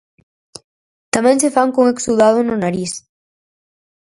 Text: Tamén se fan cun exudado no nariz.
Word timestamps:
Tamén 1.13 1.37
se 1.43 1.53
fan 1.55 1.69
cun 1.73 1.87
exudado 1.93 2.39
no 2.43 2.55
nariz. 2.63 2.91